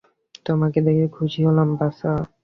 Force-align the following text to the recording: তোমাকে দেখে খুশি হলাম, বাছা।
তোমাকে 0.45 0.79
দেখে 0.87 1.05
খুশি 1.15 1.39
হলাম, 1.47 1.69
বাছা। 1.75 2.11